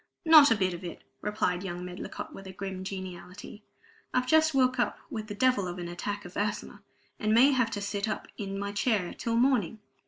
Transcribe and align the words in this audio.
"Not 0.25 0.49
a 0.49 0.55
bit 0.55 0.73
of 0.73 0.83
it," 0.83 1.03
replied 1.21 1.63
young 1.63 1.85
Medlicott, 1.85 2.33
with 2.33 2.47
a 2.47 2.51
grim 2.51 2.83
geniality. 2.83 3.61
"I've 4.15 4.25
just 4.25 4.51
woke 4.55 4.79
up 4.79 4.97
with 5.11 5.27
the 5.27 5.35
devil 5.35 5.67
of 5.67 5.77
an 5.77 5.87
attack 5.87 6.25
of 6.25 6.35
asthma, 6.35 6.81
and 7.19 7.35
may 7.35 7.51
have 7.51 7.69
to 7.69 7.81
sit 7.81 8.07
up 8.09 8.27
in 8.35 8.57
my 8.57 8.71
chair 8.71 9.13
till 9.13 9.35
morning. 9.35 9.77